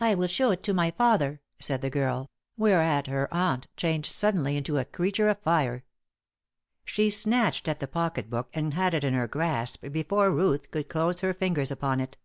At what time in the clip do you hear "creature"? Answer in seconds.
4.84-5.28